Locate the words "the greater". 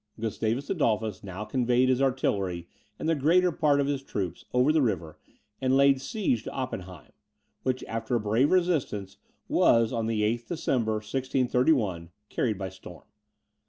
3.07-3.51